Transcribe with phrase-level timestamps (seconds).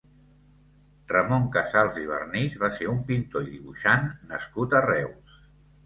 [1.11, 5.43] Ramon Casals i Vernis va ser un pintor i dibuixant nascut a Reus.